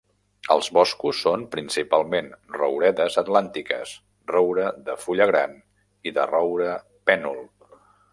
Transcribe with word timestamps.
Els 0.53 0.67
boscos 0.75 1.17
són 1.25 1.41
principalment 1.55 2.31
rouredes 2.55 3.17
atlàntiques; 3.23 3.91
roure 4.33 4.67
de 4.89 4.97
fulla 5.03 5.29
gran, 5.33 5.55
i 6.09 6.15
de 6.17 6.27
roure 6.33 6.73
pènol. 7.11 7.39